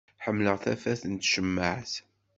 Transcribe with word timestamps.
Ḥemmleɣ 0.23 0.57
tafat 0.63 1.01
n 1.07 1.13
tcemmaεt. 1.15 1.93